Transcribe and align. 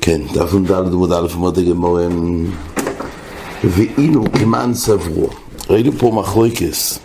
כן, 0.00 0.20
דף 0.34 0.54
נ"ד 0.54 0.72
עמוד 0.72 1.12
א' 1.12 1.26
עמוד 1.34 1.58
הגמורים 1.58 2.50
ואינו 3.64 4.24
כמען 4.32 4.74
סברו. 4.74 5.28
ראינו 5.70 5.92
פה 5.92 6.12
מחלוקס 6.14 6.98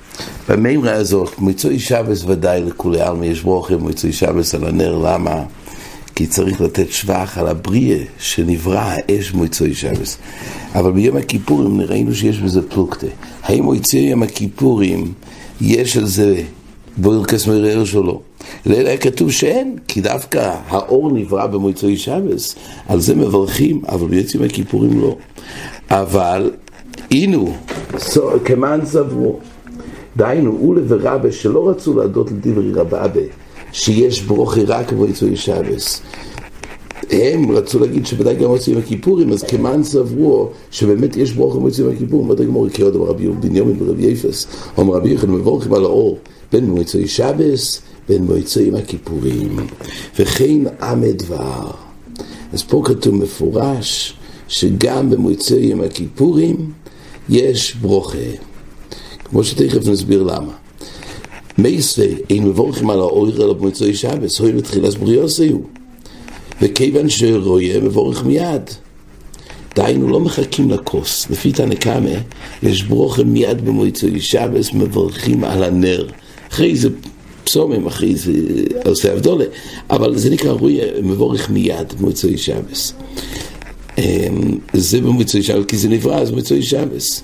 במימרה 0.50 0.94
הזאת, 0.94 1.40
מיצוי 1.40 1.80
שבס 1.80 2.24
ודאי 2.24 2.62
לכולי 2.62 3.02
עלמא 3.02 3.26
יש 3.26 3.42
ברוכם 3.42 3.86
מיצוי 3.86 4.14
שבס 4.14 4.56
על 4.56 4.66
הנר, 4.66 4.98
למה? 4.98 5.44
כי 6.16 6.28
צריך 6.28 6.62
לתת 6.62 6.92
שבח 6.92 7.38
על 7.38 7.48
הבריאה 7.48 8.04
שנברא 8.20 8.80
האש 8.80 9.34
מיצוי 9.34 9.76
שבס. 9.76 10.18
אבל 10.76 10.92
ביום 10.92 11.18
הכיפורים 11.18 11.82
ראינו 11.82 12.16
שיש 12.16 12.40
בזה 12.40 12.70
פלוקטה 12.70 13.08
האם 13.44 13.70
מיצוי 13.70 14.00
יום 14.00 14.24
הכיפורים 14.24 15.14
יש 15.62 15.98
על 15.98 16.06
זה 16.06 16.44
ברכס 17.02 17.48
מרער 17.48 17.86
שלו 17.86 18.22
אלא 18.68 18.98
כתוב 18.98 19.32
שאין, 19.32 19.78
כי 19.88 20.02
דווקא 20.02 20.56
האור 20.68 21.12
נברא 21.12 21.48
במועצוי 21.48 21.98
שבס, 21.98 22.56
על 22.88 23.00
זה 23.00 23.16
מברכים, 23.16 23.82
אבל 23.88 24.08
ביוצאים 24.08 24.44
הכיפורים 24.44 25.02
לא. 25.02 25.16
אבל, 25.90 26.52
אינו, 27.12 27.54
כמען 28.46 28.86
סברו, 28.86 29.40
דהיינו, 30.18 30.58
אולה 30.62 30.82
ורבה 30.88 31.32
שלא 31.32 31.70
רצו 31.70 32.00
להדות 32.00 32.32
לדברי 32.32 32.72
רבבה, 32.72 33.22
שיש 33.72 34.22
ברוכי 34.22 34.64
רק 34.64 34.92
במועצוי 34.92 35.36
שבס. 35.36 36.02
הם 37.12 37.52
רצו 37.52 37.80
להגיד 37.80 38.06
שבוודאי 38.06 38.36
גם 38.36 38.50
מוצאים 38.50 38.78
הכיפורים, 38.78 39.32
אז 39.32 39.44
כמען 39.44 39.84
סברו 39.84 40.50
שבאמת 40.72 41.18
יש 41.18 41.32
ברוך 41.32 41.56
במוצאים 41.56 41.90
הכיפורים, 41.90 42.28
מה 42.28 42.36
תגמור 42.36 42.70
כי 42.70 42.82
עוד 42.82 42.96
רבי 42.96 43.28
בנימין 43.28 43.76
ורבי 43.80 44.06
יפס, 44.06 44.48
אומר 44.78 44.94
רבי 44.94 45.10
יחד 45.10 45.30
מבורכים 45.30 45.74
על 45.74 45.84
האור 45.84 46.18
בין 46.52 46.66
במוצאי 46.66 47.08
שבס 47.08 47.82
בין 48.10 48.24
מועצים 48.24 48.76
הכיפורים, 48.76 49.58
וכן 50.20 50.60
עמד 50.82 51.18
דבר. 51.18 51.72
אז 52.54 52.64
פה 52.64 52.82
כתוב 52.86 53.16
מפורש 53.16 54.14
שגם 54.48 55.10
במועצים 55.10 55.82
הכיפורים 55.82 56.72
יש 57.30 57.76
ברוכה, 57.76 58.18
כמו 59.26 59.44
שתכף 59.44 59.88
נסביר 59.88 60.24
למה. 60.24 60.54
מייסה 61.58 62.06
אין 62.30 62.44
מבורכים 62.44 62.90
על 62.90 63.00
האויר 63.00 63.44
אלא 63.44 63.54
במועצי 63.54 63.96
שבס, 63.96 64.40
הוי 64.40 64.52
בתחילת 64.52 64.98
בריאוס 64.98 65.40
היו. 65.40 65.79
וכיוון 66.62 67.10
שרואה 67.10 67.80
מבורך 67.82 68.26
מיד. 68.26 68.62
דהיינו 69.76 70.08
לא 70.08 70.20
מחכים 70.20 70.70
לכוס, 70.70 71.28
לפי 71.30 71.52
תנקמה 71.52 72.20
יש 72.64 72.84
ברוכה 72.84 73.24
מיד 73.24 73.66
במועצי 73.66 74.20
שבס, 74.20 74.74
מברכים 74.74 75.44
על 75.44 75.64
הנר. 75.64 76.08
אחרי 76.52 76.76
זה 76.76 76.90
פסומים, 77.44 77.88
אחי, 77.88 78.16
זה 78.16 78.32
עושה 78.86 79.14
אבדולה, 79.14 79.46
אבל 79.90 80.18
זה 80.18 80.30
נקרא 80.30 80.52
רוי 80.52 80.80
מבורך 81.04 81.50
מיד 81.50 81.94
במוצאי 82.00 82.38
שבס. 82.38 82.94
זה 84.74 85.02
במוצאי 85.02 85.44
שבס, 85.44 85.66
כי 85.68 85.78
זה 85.78 85.90
נברא, 85.90 86.20
אז 86.20 86.32
במוצאי 86.32 86.62
שבס. 86.62 87.24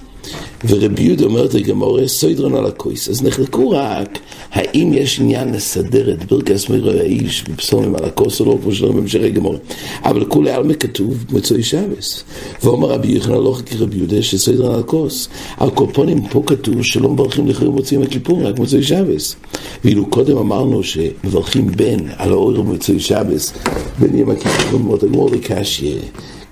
ורבי 0.68 1.04
יהודה 1.04 1.26
אומרת 1.26 1.54
לגמורה, 1.54 2.08
סוידרון 2.08 2.56
על 2.56 2.66
הכויס. 2.66 3.10
אז 3.10 3.24
נחלקו 3.24 3.70
רק 3.70 4.20
האם 4.52 4.94
יש 4.94 5.20
עניין 5.20 5.54
לסדר 5.54 6.12
את 6.14 6.26
ברכס 6.26 6.70
מירו 6.70 6.90
האיש 6.90 7.44
בפסומים 7.44 7.96
על 7.96 8.06
הכוס 8.06 8.40
או 8.42 8.46
לא, 8.46 8.58
כמו 8.64 8.72
שלא 8.72 8.92
במשך 8.92 9.20
גמורה. 9.34 9.58
אבל 10.04 10.26
כולי 10.26 10.52
עלמא 10.52 10.74
כתוב 10.74 11.26
מצוי 11.32 11.64
שבס. 11.64 12.24
ואומר 12.64 12.88
רבי 12.88 13.08
יוחנן 13.08 13.34
לא 13.34 13.54
חכי 13.58 13.78
רבי 13.78 13.98
יהודה 13.98 14.22
שסוידרון 14.22 14.74
על 14.74 14.80
הכוס. 14.80 15.28
על 15.58 15.70
קופונים 15.70 16.28
פה 16.28 16.44
כתוב 16.46 16.84
שלא 16.84 17.10
מברכים 17.10 17.48
לכם 17.48 17.66
מוצאים 17.66 18.02
הכיפור, 18.02 18.44
רק 18.44 18.60
מצוי 18.60 18.84
שבס. 18.84 19.36
ואילו 19.84 20.06
קודם 20.06 20.38
אמרנו 20.38 20.84
שמברכים 20.84 21.68
בן 21.68 22.00
על 22.18 22.32
האור 22.32 22.52
במצוי 22.52 23.00
שבס, 23.00 23.54
בין 24.00 24.18
יום 24.18 24.30
הכיפור 24.30 24.80
ומות 24.80 25.04
הגמור 25.04 25.30
לקשיה, 25.30 25.96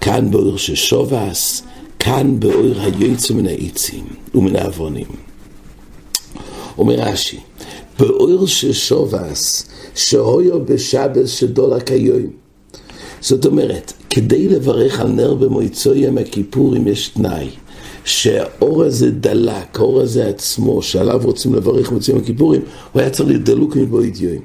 כאן 0.02 0.32
באור 0.32 0.58
ששובס, 0.58 1.64
כאן 2.04 2.40
באור 2.40 2.74
היועץ 2.80 3.32
מן 3.32 3.48
העצים 3.48 4.04
ומן 4.36 4.56
העוונים. 4.56 5.06
אומר 6.78 6.96
רש"י, 7.00 7.40
באור 8.00 8.48
ששובס, 8.48 9.70
שהויו 9.96 10.66
בשבס 10.66 11.30
שדולק 11.30 11.92
היום. 11.92 12.24
זאת 13.22 13.46
אומרת, 13.46 13.94
כדי 14.10 14.48
לברך 14.48 15.00
על 15.00 15.08
נר 15.08 15.34
במועצו 15.34 15.94
יום 15.94 16.18
הכיפורים 16.18 16.88
יש 16.88 17.08
תנאי. 17.08 17.50
שהאור 18.06 18.84
הזה 18.84 19.12
דלק, 19.12 19.80
האור 19.80 20.02
הזה 20.02 20.28
עצמו, 20.28 20.82
שעליו 20.82 21.22
רוצים 21.24 21.56
לברך 21.56 21.92
מוצאים 21.92 22.18
הכיפורים, 22.18 22.62
הוא 22.92 23.02
היה 23.02 23.10
צריך 23.10 23.30
להיות 23.30 23.44
דלוק 23.44 23.76
מבועית 23.76 24.22
יום. 24.22 24.44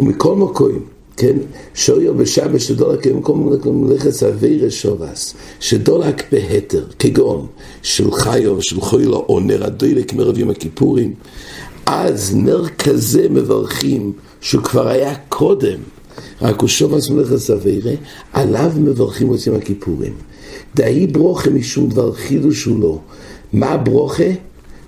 ומכל 0.00 0.36
מקום, 0.36 0.78
כן, 1.16 1.36
שויו 1.74 2.14
בשבת 2.14 2.60
שדולק 2.60 3.06
במקום 3.06 3.60
מלאכת 3.86 4.10
סבירה 4.10 4.70
שובס, 4.70 5.34
שדולק 5.60 6.32
בהתר, 6.32 6.84
כגון 6.98 7.46
של 7.82 8.12
חיו 8.12 8.62
של 8.62 8.80
חוילו 8.80 9.26
או 9.28 9.40
נר 9.40 9.64
הדולק 9.64 10.12
מרב 10.12 10.38
יום 10.38 10.50
הכיפורים, 10.50 11.14
אז 11.86 12.34
נר 12.36 12.68
כזה 12.68 13.28
מברכים 13.30 14.12
שהוא 14.40 14.62
כבר 14.62 14.88
היה 14.88 15.14
קודם, 15.28 15.78
רק 16.42 16.60
הוא 16.60 16.68
שובס 16.68 17.10
מלאכת 17.10 17.36
סבירה, 17.36 17.92
עליו 18.32 18.70
מברכים 18.78 19.26
מוצאים 19.26 19.54
הכיפורים. 19.54 20.12
דאי 20.74 21.06
ברוכה 21.06 21.50
משום 21.50 21.88
דבר 21.88 22.12
חידוש 22.12 22.64
הוא 22.64 22.80
לא. 22.80 22.98
מה 23.52 23.76
ברוכה? 23.76 24.30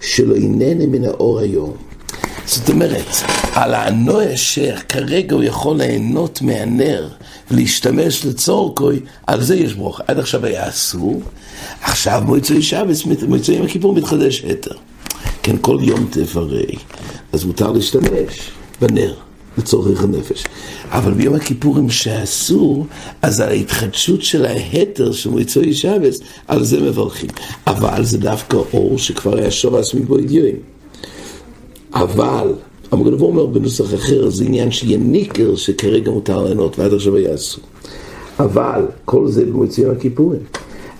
שלא 0.01 0.35
איננה 0.35 0.87
מן 0.87 1.05
האור 1.05 1.39
היום. 1.39 1.73
זאת 2.47 2.69
אומרת, 2.69 3.07
על 3.53 3.75
הנוי 3.75 4.35
אשר 4.35 4.77
כרגע 4.89 5.35
הוא 5.35 5.45
יכול 5.45 5.77
ליהנות 5.77 6.43
מהנר 6.43 7.09
ולהשתמש 7.51 8.25
לצורכוי, 8.27 9.01
על 9.27 9.43
זה 9.43 9.57
יש 9.57 9.75
ברוך. 9.75 10.01
עד 10.07 10.19
עכשיו 10.19 10.45
היה 10.47 10.69
אסור, 10.69 11.23
עכשיו 11.83 12.23
מועצוי 12.27 12.63
שבס, 12.63 13.05
מועצוי 13.29 13.55
יום 13.55 13.67
הכיפור 13.67 13.95
מתחדש 13.95 14.41
היתר. 14.41 14.75
כן, 15.43 15.57
כל 15.61 15.79
יום 15.81 16.09
תברי, 16.11 16.67
אז 17.33 17.45
מותר 17.45 17.73
להשתמש 17.73 18.51
בנר. 18.81 19.15
לצורך 19.59 20.03
הנפש. 20.03 20.45
אבל 20.91 21.13
ביום 21.13 21.35
הכיפורים 21.35 21.91
שאסור, 21.91 22.87
אז 23.23 23.41
על 23.41 23.49
ההתחדשות 23.49 24.23
של 24.23 24.47
ההתר 24.47 25.13
של 25.13 25.31
מועצוי 25.31 25.75
שבס, 25.75 26.21
על 26.49 26.65
זה 26.65 26.81
מברכים. 26.81 27.31
אבל 27.67 28.05
זה 28.05 28.19
דווקא 28.19 28.57
אור 28.57 28.99
שכבר 28.99 29.39
היה 29.39 29.51
שובס 29.51 29.95
מבועד 29.95 30.31
יום. 30.31 30.74
אבל, 31.95 32.53
המגנבו 32.93 33.27
אומר 33.27 33.47
בנוסח 33.47 33.95
אחר, 33.95 34.31
זה 34.31 34.45
עניין 34.45 34.71
שיהיה 34.71 34.99
ניקר 34.99 35.57
שכרגע 35.57 36.11
מותר 36.11 36.45
ליהנות, 36.45 36.79
ועד 36.79 36.95
עכשיו 36.95 37.35
אסור. 37.35 37.65
אבל, 38.39 38.87
כל 39.05 39.29
זה 39.29 39.45
במועצוי 39.45 39.91
הכיפורים. 39.91 40.41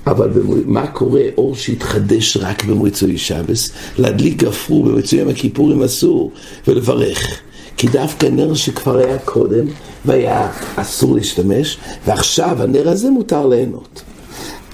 אבל 0.07 0.29
במו... 0.29 0.55
מה 0.67 0.87
קורה 0.87 1.23
אור 1.39 1.57
שהתחדש 1.57 2.37
רק 2.37 2.65
במועצוי 2.65 3.19
שבס? 3.19 3.71
להדליק 3.99 4.37
גפרור 4.37 4.85
במועצוי 4.85 5.19
יום 5.19 5.29
הכיפורים 5.29 5.83
אסור, 5.83 6.33
ולברך. 6.69 7.41
כי 7.77 7.87
דווקא 7.87 8.27
נר 8.27 8.55
שכבר 8.55 8.99
היה 8.99 9.19
קודם 9.19 9.67
והיה 10.05 10.51
אסור 10.77 11.15
להשתמש, 11.15 11.79
ועכשיו 12.07 12.63
הנר 12.63 12.89
הזה 12.89 13.11
מותר 13.11 13.47
ליהנות. 13.47 14.03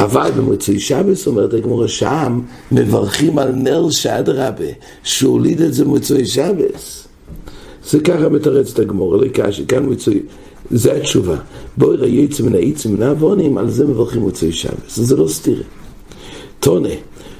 אבל 0.03 0.31
במוצאי 0.37 0.81
שבס, 0.81 1.27
אומרת 1.27 1.55
הגמורה 1.55 1.89
שם, 1.89 2.41
מברכים 2.73 3.39
על 3.39 3.53
נר 3.53 3.91
שאדרבה, 3.91 4.65
שהוליד 5.03 5.61
את 5.61 5.75
זה 5.75 5.85
במוצאי 5.85 6.27
שבס. 6.27 7.09
זה 7.85 8.01
ככה 8.01 8.29
מתרץ 8.29 8.73
את 8.73 8.79
הגמורה, 8.79 9.19
לקשי, 9.19 9.67
כאן 9.67 9.85
מוצאי, 9.85 10.21
זה 10.71 10.93
התשובה. 10.93 11.37
בואי 11.77 11.97
ראי 11.97 12.25
עצם 12.25 12.47
מן 12.47 12.55
העצם 12.55 12.93
מן 12.93 13.03
העוונים, 13.03 13.59
על 13.59 13.71
זה 13.71 13.87
מברכים 13.87 14.21
מוצאי 14.21 14.53
שבס. 14.53 14.97
זה 14.97 15.17
לא 15.17 15.29
סתירה. 15.29 15.63
טונה. 16.61 16.89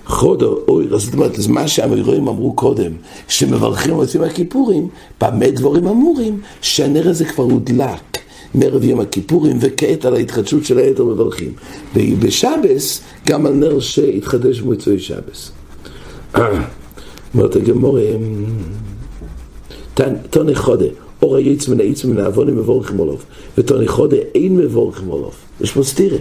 חודו, 0.07 0.59
אוי, 0.69 0.87
זאת 0.99 1.15
אומרת, 1.15 1.33
מה 1.49 1.69
שהאמירואים 1.69 2.29
אמרו 2.29 2.53
קודם, 2.53 2.93
שמברכים 3.29 3.95
ועושים 3.95 4.23
הכיפורים, 4.23 4.89
במה 5.21 5.51
דבורים 5.51 5.87
אמורים, 5.87 6.41
שהנר 6.61 7.09
הזה 7.09 7.25
כבר 7.25 7.45
הודלק 7.45 8.19
מערב 8.55 8.85
יום 8.85 9.01
הכיפורים, 9.01 9.59
וכעת 9.61 10.05
על 10.05 10.15
ההתחדשות 10.15 10.65
של 10.65 10.79
היתר 10.79 11.05
מברכים. 11.05 11.53
ובשבס, 11.95 13.01
גם 13.27 13.47
על 13.47 13.53
נר 13.53 13.81
שהתחדש 13.81 14.61
במוצאי 14.61 14.99
שבס. 14.99 15.53
אומרת 17.35 17.57
הגמורה, 17.57 18.03
תוני 20.31 20.55
חודה, 20.55 20.87
אור 21.23 21.37
היץ 21.37 21.69
מן 21.69 21.81
היץ 21.81 22.05
מן 22.05 22.19
העוונים 22.19 22.57
מבורך 22.57 22.93
מולוב, 22.93 23.25
ותוני 23.59 23.89
חודה 23.89 24.17
אין 24.35 24.57
מבורך 24.57 25.03
מולוב. 25.03 25.35
יש 25.61 25.73
פה 25.73 25.83
סתירה. 25.83 26.19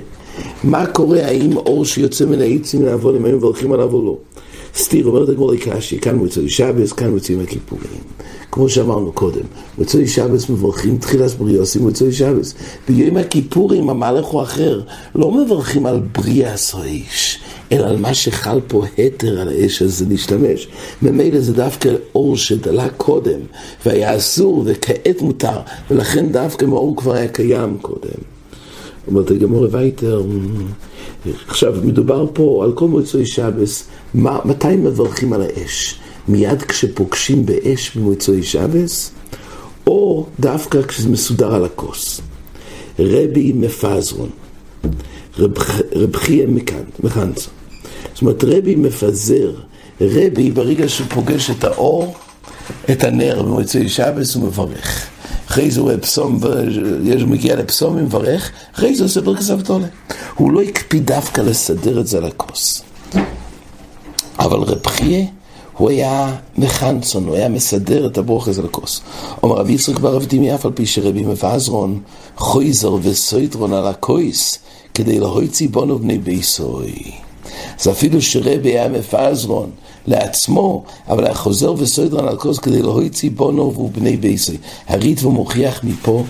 מה 0.63 0.85
קורה, 0.85 1.25
האם 1.25 1.57
אור 1.57 1.85
שיוצא 1.85 2.25
מן 2.25 2.41
העצים 2.41 2.85
לעבוד, 2.85 3.15
אם 3.15 3.25
היו 3.25 3.37
מברכים 3.37 3.71
עליו 3.71 3.93
או 3.93 4.05
לא? 4.05 4.17
סתיר, 4.75 5.05
אומרת 5.05 5.29
הגמור 5.29 5.51
לקשי, 5.51 5.99
כאן 5.99 6.15
מוצאי 6.15 6.49
שבס, 6.49 6.91
כאן 6.91 7.09
מוצאים 7.09 7.39
הכיפורים. 7.39 8.01
כמו 8.51 8.69
שאמרנו 8.69 9.11
קודם, 9.11 9.41
מוצאי 9.77 10.07
שבס 10.07 10.49
מברכים 10.49 10.97
תחילת 10.97 11.31
בריאוסים 11.31 11.81
מוצאי 11.81 12.11
שבס. 12.11 12.53
ביום 12.89 13.17
הכיפורים 13.17 13.89
המלך 13.89 14.25
הוא 14.25 14.41
אחר, 14.41 14.81
לא 15.15 15.31
מברכים 15.31 15.85
על 15.85 15.99
בריאס 15.99 16.75
האיש, 16.75 17.39
אלא 17.71 17.85
על 17.85 17.97
מה 17.97 18.13
שחל 18.13 18.59
פה 18.67 18.83
התר 18.97 19.41
על 19.41 19.47
האש 19.47 19.81
הזה 19.81 20.05
להשתמש. 20.09 20.67
ממילא 21.01 21.39
זה 21.39 21.53
דווקא 21.53 21.89
אור 22.15 22.37
שדלה 22.37 22.89
קודם, 22.89 23.39
והיה 23.85 24.17
אסור 24.17 24.63
וכעת 24.65 25.21
מותר, 25.21 25.59
ולכן 25.91 26.31
דווקא 26.31 26.65
מאור 26.65 26.97
כבר 26.97 27.13
היה 27.13 27.27
קיים 27.27 27.77
קודם. 27.81 28.19
אומרת 29.07 29.31
הגמור 29.31 29.67
וייטר, 29.71 30.21
עכשיו 31.47 31.73
מדובר 31.83 32.25
פה 32.33 32.61
על 32.63 32.71
כל 32.71 32.87
מוצאי 32.87 33.25
שבס, 33.25 33.87
מתי 34.13 34.75
מברכים 34.75 35.33
על 35.33 35.41
האש? 35.41 35.99
מיד 36.27 36.61
כשפוגשים 36.61 37.45
באש 37.45 37.95
במוצאי 37.95 38.43
שבס, 38.43 39.11
או 39.87 40.25
דווקא 40.39 40.81
כשזה 40.81 41.09
מסודר 41.09 41.55
על 41.55 41.65
הכוס. 41.65 42.21
רבי 42.99 43.53
מפזרון, 43.55 44.29
רב 45.95 46.15
חייה 46.15 46.47
מקנצו. 47.03 47.49
זאת 48.13 48.21
אומרת, 48.21 48.43
רבי 48.43 48.75
מפזר, 48.75 49.53
רבי 50.01 50.51
ברגע 50.51 50.89
שהוא 50.89 51.07
פוגש 51.09 51.49
את 51.49 51.63
האור, 51.63 52.15
את 52.91 53.03
הנר 53.03 53.43
במוצאי 53.43 53.89
שבס 53.89 54.35
הוא 54.35 54.43
מברך. 54.43 55.07
אחרי 55.47 55.71
זה 55.71 55.81
הוא 55.81 55.91
פסום, 56.01 56.39
הוא 57.19 57.27
מגיע 57.27 57.55
לפסום 57.55 57.95
ומברך, 57.97 58.51
אחרי 58.75 58.95
זה 58.95 59.03
הוא 59.03 59.05
עושה 59.05 59.21
ברכס 59.21 59.49
אבטולה. 59.49 59.87
הוא 60.35 60.51
לא 60.51 60.61
הקפיד 60.61 61.05
דווקא 61.05 61.41
לסדר 61.41 61.99
את 61.99 62.07
זה 62.07 62.17
על 62.17 62.25
הכוס. 62.25 62.88
אבל 64.39 64.59
רב 64.59 64.87
חייה 64.87 65.25
הוא 65.77 65.89
היה 65.89 66.35
מחנצון, 66.57 67.27
הוא 67.27 67.35
היה 67.35 67.49
מסדר 67.49 68.07
את 68.07 68.17
הברוך 68.17 68.47
הזה 68.47 68.61
לכוס. 68.61 69.01
אומר 69.43 69.55
רבי 69.55 69.73
יצחק 69.73 69.99
בר 69.99 70.17
אבדימי 70.17 70.55
אף 70.55 70.65
על 70.65 70.71
פי 70.71 70.85
שרבי 70.85 71.23
מבעזרון 71.23 71.99
חויזר 72.37 72.93
וסויטרון 73.01 73.73
על 73.73 73.87
הכויס 73.87 74.59
כדי 74.93 75.19
להויצי 75.19 75.67
בונו 75.67 75.99
בני 75.99 76.17
ביסוי. 76.17 76.93
אז 77.79 77.87
אפילו 77.87 78.21
שרבי 78.21 78.69
היה 78.69 78.87
מפעזרון 78.87 79.69
לעצמו, 80.07 80.83
אבל 81.09 81.25
היה 81.25 81.33
חוזר 81.33 81.73
וסויטרון 81.77 82.27
על 82.27 82.33
הכוס 82.33 82.59
כדי 82.59 82.81
להויצי 82.81 83.29
בונו 83.29 83.73
ובני 83.77 84.17
ביסוי. 84.17 84.57
הריט 84.87 85.23
ומוכיח 85.23 85.83
מפה, 85.83 86.23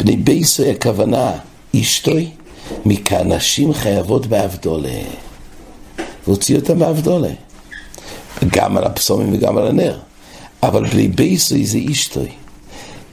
בני 0.00 0.16
ביסוי 0.16 0.70
הכוונה 0.70 1.32
אשתוי, 1.80 2.30
מכאן 2.86 3.32
נשים 3.32 3.72
חייבות 3.72 4.26
באבדולה. 4.26 5.02
והוציא 6.26 6.56
אותם 6.56 6.78
באבדולה. 6.78 7.28
גם 8.52 8.76
על 8.76 8.84
הפסומים 8.84 9.32
וגם 9.32 9.58
על 9.58 9.66
הנר. 9.66 9.98
אבל 10.62 10.88
בלי 10.88 11.08
בייסוי 11.08 11.66
זה 11.66 11.78
אישתוי. 11.78 12.28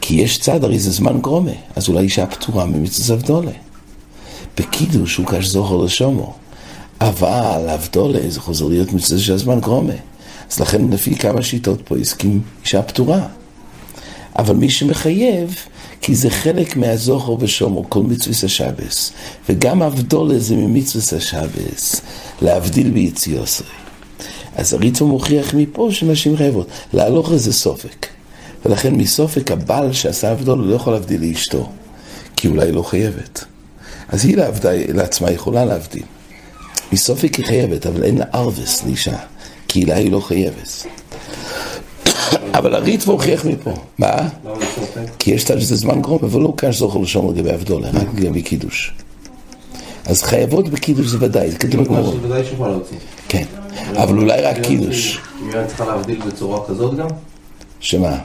כי 0.02 0.16
יש 0.16 0.38
צד, 0.38 0.64
הרי 0.64 0.80
זה 0.80 0.92
זמן 0.92 1.22
גרומה, 1.22 1.52
אז 1.76 1.90
אולי 1.90 2.02
אישה 2.02 2.26
פטורה 2.26 2.66
ממצווה 2.66 3.16
אבדולה. 3.16 3.52
בקידוש 4.58 5.16
הוא 5.16 5.26
קש 5.26 5.46
זוכר 5.46 5.78
לשומו. 5.78 6.34
אבל 7.02 7.70
אבדולה 7.74 8.20
זה 8.30 8.40
חוזר 8.40 8.66
להיות 8.66 8.94
מצווה 8.94 9.20
של 9.20 9.34
הזמן 9.34 9.60
גרומה. 9.60 9.94
אז 10.52 10.60
לכן 10.60 10.90
לפי 10.90 11.16
כמה 11.16 11.42
שיטות 11.42 11.82
פה 11.86 11.98
הסכים 11.98 12.42
אישה 12.64 12.82
פטורה. 12.82 13.28
אבל 14.40 14.56
מי 14.56 14.70
שמחייב, 14.70 15.56
כי 16.02 16.16
זה 16.16 16.30
חלק 16.30 16.78
מהזוכר 16.78 17.36
ושומו, 17.40 17.90
כל 17.90 18.04
מצווה 18.04 18.36
השבס. 18.44 19.12
וגם 19.50 19.82
אבדולה 19.82 20.40
זה 20.40 20.56
ממצווה 20.56 21.18
השבס, 21.18 22.02
להבדיל 22.42 22.90
ביציאוסרי. 22.90 23.81
אז 24.56 24.74
הריצו 24.74 25.07
מוכיח 25.07 25.53
מפה 25.53 25.89
שנשים 25.92 26.38
חייבות. 26.38 26.68
להלוך 26.94 27.31
איזה 27.31 27.53
סופק. 27.53 28.07
ולכן 28.65 28.95
מסופק 28.95 29.51
הבעל 29.51 29.94
שעשה 29.94 30.31
עבדו 30.31 30.56
לא 30.56 30.75
יכול 30.75 30.94
להבדיל 30.94 31.21
לאשתו, 31.21 31.69
כי 32.36 32.48
אולי 32.48 32.71
לא 32.71 32.83
חייבת. 32.83 33.45
אז 34.09 34.25
היא 34.25 34.38
לעבדה, 34.38 34.69
לעצמה 34.94 35.31
יכולה 35.31 35.65
להבדיל. 35.65 36.03
מסופק 36.94 37.36
היא 37.36 37.45
חייבת, 37.45 37.86
אבל 37.86 38.03
אין 38.03 38.18
לה 38.18 38.25
ארווס 38.33 38.83
לאישה, 38.86 39.18
כי 39.68 39.83
אולי 39.83 40.03
היא 40.03 40.12
לא 40.12 40.19
חייבת. 40.19 40.86
אבל 42.57 42.75
הריץ 42.75 43.06
מוכיח 43.06 43.45
מפה. 43.45 43.74
מה? 43.98 44.30
כי 45.19 45.31
יש 45.31 45.42
שזה 45.42 45.75
זמן 45.75 46.01
גרום, 46.01 46.19
אבל 46.24 46.42
לא 46.42 46.53
כאן 46.57 46.71
זוכר 46.71 47.00
לשון 47.00 47.36
לגבי 47.36 47.51
עבדולה, 47.51 47.89
רק 47.89 48.07
לגבי 48.18 48.42
קידוש. 48.42 48.94
אז 50.06 50.24
חייבות 50.24 50.69
בקידוש 50.69 51.07
זה 51.07 51.18
ודאי, 51.19 51.51
זה 51.51 51.57
כתוב 51.57 51.81
בגמרא. 51.81 52.12
כן. 53.27 53.45
אבל 53.96 54.18
אולי 54.18 54.42
רק 54.42 54.58
קידוש. 54.64 55.20
היא 55.42 55.66
צריכה 55.68 55.86
להבדיל 55.86 56.22
בצורה 56.28 56.68
כזאת 56.68 56.98
גם? 56.98 57.08
שמה? 57.80 58.18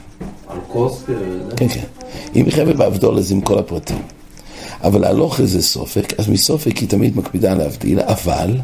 על 0.49 0.59
כוס? 0.69 1.03
כן, 1.57 1.69
כן. 1.69 1.85
אם 2.37 2.45
היא 2.45 2.53
חייבת 2.53 2.77
באבדול 2.77 3.19
אז 3.19 3.33
עם 3.33 3.41
כל 3.41 3.59
הפרטים. 3.59 4.03
אבל 4.85 5.01
להלוך 5.01 5.41
איזה 5.41 5.63
סופק, 5.63 6.21
אז 6.21 6.29
מסופק 6.29 6.77
היא 6.77 6.89
תמיד 6.89 7.17
מקפידה 7.17 7.55
להבדיל, 7.55 8.01
אבל 8.01 8.57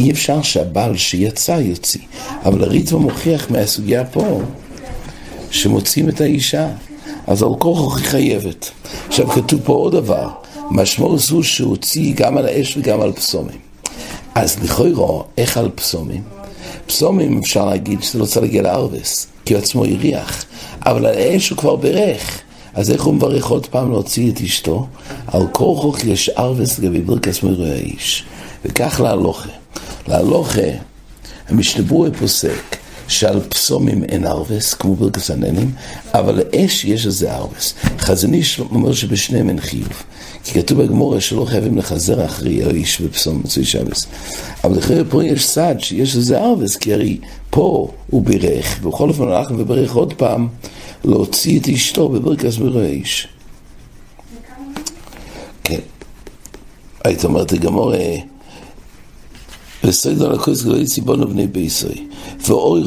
אי 0.00 0.10
אפשר 0.10 0.42
שהבעל 0.42 0.96
שיצא 0.96 1.52
יוציא. 1.52 2.00
אבל 2.44 2.64
הריטב"א 2.64 2.98
מוכיח 2.98 3.50
מהסוגיה 3.50 4.04
פה, 4.04 4.40
שמוצאים 5.50 6.08
את 6.08 6.20
האישה, 6.20 6.68
אז 7.26 7.42
על 7.42 7.54
כוח 7.58 7.96
היא 7.96 8.04
חייבת. 8.04 8.70
עכשיו 9.08 9.28
כתוב 9.28 9.60
פה 9.64 9.72
עוד 9.72 9.92
דבר, 9.92 10.28
משמעות 10.70 11.18
זו 11.18 11.42
שהוציא 11.42 12.14
גם 12.16 12.38
על 12.38 12.46
האש 12.46 12.76
וגם 12.76 13.00
על 13.00 13.12
פסומים. 13.12 13.69
אז 14.34 14.58
לכאורה, 14.62 15.24
איך 15.38 15.56
על 15.56 15.70
פסומים? 15.74 16.22
פסומים 16.86 17.38
אפשר 17.38 17.64
להגיד 17.64 18.02
שזה 18.02 18.18
לא 18.18 18.24
צריך 18.24 18.42
להגיע 18.42 18.62
לארווס, 18.62 19.26
כי 19.44 19.54
הוא 19.54 19.62
עצמו 19.62 19.84
הריח, 19.84 20.44
אבל 20.86 21.06
על 21.06 21.14
האש 21.14 21.50
הוא 21.50 21.58
כבר 21.58 21.76
ברך. 21.76 22.40
אז 22.74 22.90
איך 22.90 23.02
הוא 23.02 23.14
מברך 23.14 23.46
עוד 23.46 23.66
פעם 23.66 23.90
להוציא 23.90 24.32
את 24.32 24.40
אשתו? 24.40 24.86
על 25.26 25.46
כורחוך 25.52 26.04
יש 26.04 26.28
ארווס 26.28 26.78
לגבי 26.78 27.00
ברכס 27.00 27.42
מרוי 27.42 27.70
האיש. 27.70 28.24
וכך 28.64 29.00
להלוכה. 29.04 29.48
להלוכה, 30.08 30.70
המשתברוי 31.48 32.10
פוסק 32.18 32.76
שעל 33.10 33.40
פסומים 33.48 34.04
אין 34.04 34.26
ארווס, 34.26 34.74
כמו 34.74 34.94
ברכס 34.94 35.30
הננים, 35.30 35.72
אבל 36.14 36.38
לאש 36.38 36.84
יש 36.84 37.06
איזה 37.06 37.34
ארווס. 37.34 37.74
חזוניש 37.98 38.60
אומר 38.60 38.92
שבשניהם 38.92 39.48
אין 39.48 39.60
חיוב. 39.60 40.02
כי 40.44 40.52
כתוב 40.62 40.82
בגמורה 40.82 41.20
שלא 41.20 41.44
חייבים 41.44 41.78
לחזר 41.78 42.24
אחרי 42.24 42.64
האיש 42.64 43.00
בפסום 43.00 43.40
מצוי 43.44 43.64
שבס. 43.64 44.06
אבל 44.64 44.78
אחרי 44.78 45.02
פה 45.10 45.24
יש 45.24 45.46
סד 45.46 45.74
שיש 45.78 46.16
איזה 46.16 46.40
ארווס, 46.40 46.76
כי 46.76 46.94
הרי 46.94 47.18
פה 47.50 47.90
הוא 48.10 48.22
בירך, 48.22 48.78
ובכל 48.82 49.08
אופן 49.08 49.22
הלך 49.22 49.50
וברך 49.50 49.94
עוד 49.94 50.14
פעם 50.14 50.48
להוציא 51.04 51.60
את 51.60 51.68
אשתו 51.68 52.08
בברכס 52.08 52.56
ברוי 52.56 52.86
האיש. 52.86 53.28
כן. 55.64 55.80
היית 57.04 57.24
אומרת 57.24 57.52
לגמורה, 57.52 57.98
וסוידו 59.84 60.26
על 60.26 60.34
הכוס 60.34 60.62
גלוי 60.62 60.86
ציבונו 60.86 61.28
בני 61.28 61.46
ביסוי, 61.46 62.06
ואור 62.46 62.78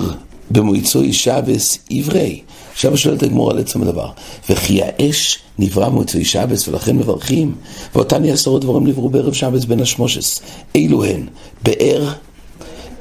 במועצוי 0.51 1.13
שבס 1.13 1.77
עברי. 1.89 2.41
עכשיו 2.73 2.97
שואלת 2.97 3.23
הגמור 3.23 3.51
על 3.51 3.59
עצם 3.59 3.81
הדבר. 3.81 4.09
וכי 4.49 4.81
האש 4.83 5.39
נברא 5.59 5.89
מוצאי 5.89 6.25
שבס 6.25 6.67
ולכן 6.67 6.97
מברכים, 6.97 7.55
ואותן 7.95 8.25
עשרות 8.25 8.61
דברים 8.61 8.87
נבראו 8.87 9.09
בערב 9.09 9.33
שבס 9.33 9.65
בין 9.65 9.79
השמושס. 9.79 10.39
אילו 10.75 11.03
הן? 11.03 11.27
באר 11.63 12.11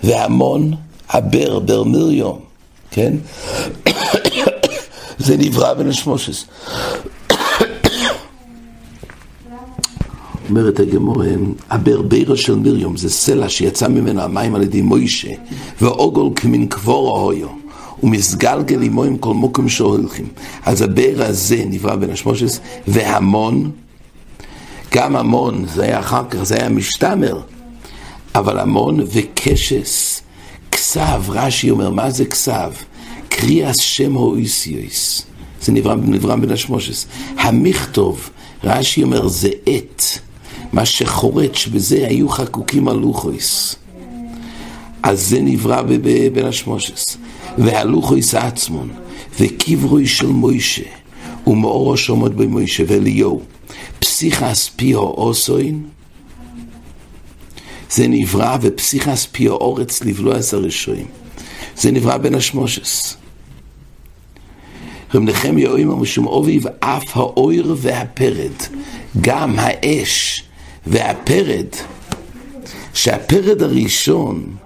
והמון, 0.05 0.75
הבר, 1.11 1.59
בר 1.59 1.83
מיליום, 1.83 2.39
כן? 2.91 3.13
זה 5.19 5.37
נברא 5.37 5.75
בין 5.75 5.89
השמושס. 5.89 6.45
אומרת 10.53 10.81
הגמור, 10.81 11.23
הברברה 11.71 12.37
של 12.37 12.55
מיליום 12.55 12.97
זה 12.97 13.11
סלע 13.11 13.49
שיצא 13.49 13.89
ממנו 13.89 14.23
המים 14.23 14.55
על 14.55 14.63
ידי 14.63 14.83
מוישה, 14.83 15.33
ואוגול 15.81 16.31
כמין 16.37 16.67
קבורו 16.67 17.19
הויו. 17.19 17.49
ומסגלגל 18.03 18.83
עמו 18.83 19.05
עם 19.05 19.17
כל 19.17 19.35
מוקם 19.35 19.69
שהולכים. 19.69 20.27
אז 20.65 20.83
הבאר 20.83 21.23
הזה 21.23 21.63
נברא 21.67 21.97
בין 21.97 22.11
השמושס, 22.11 22.61
והמון, 22.89 23.71
גם 24.95 25.17
המון, 25.17 25.65
זה 25.75 25.83
היה 25.83 26.01
אחר 26.01 26.23
כך, 26.31 26.43
זה 26.43 26.55
היה 26.55 26.69
משתמר, 26.69 27.41
אבל 28.35 28.59
המון 28.59 29.01
וקשס, 29.13 30.23
כסב, 30.71 31.23
רש"י 31.29 31.71
אומר, 31.71 31.91
מה 31.91 32.11
זה 32.11 32.25
כסב? 32.25 32.73
קריאס 33.29 33.77
שם 33.77 34.13
הויסיוס, 34.13 35.23
זה 35.63 35.73
נברא, 35.73 35.95
נברא 35.95 36.37
בין 36.37 36.51
השמושס. 36.51 37.07
המכתוב, 37.39 38.31
רש"י 38.65 39.03
אומר, 39.03 39.29
זה 39.29 39.49
עט, 39.67 40.03
מה 40.73 40.87
שחורט, 40.87 41.55
שבזה 41.55 42.07
היו 42.09 42.29
חקוקים 42.29 42.89
הלוחויס. 42.89 43.77
אז 45.03 45.21
זה 45.29 45.41
נברא 45.41 45.83
בין 46.33 46.47
השמושס. 46.47 47.17
והלוכויס 47.59 48.35
עצמון, 48.35 48.91
וקברוי 49.41 50.07
של 50.07 50.27
מוישה, 50.27 50.83
ומאורו 51.47 51.97
שומות 51.97 52.35
במוישה 52.35 52.85
ואליהו, 52.87 53.43
פסיכס 53.99 54.71
פיו 54.77 54.99
אוסוין, 54.99 55.83
זה 57.91 58.09
נברא 58.09 58.57
ופסיכס 58.61 59.27
פיו 59.33 59.53
אורץ 59.53 60.03
לבלוע 60.05 60.39
את 60.39 60.53
הרשועים. 60.53 61.07
זה 61.77 61.91
נברא 61.91 62.17
בין 62.17 62.35
השמושס. 62.35 63.17
רב 65.15 65.23
נחמיה 65.23 65.71
אומר 65.71 65.95
משום 65.95 66.27
אביו 66.27 66.65
אף 66.81 67.17
האור 67.17 67.75
והפרד, 67.79 68.53
גם 69.21 69.55
האש 69.59 70.45
והפרד, 70.87 71.67
שהפרד 72.95 73.63
הראשון 73.63 74.57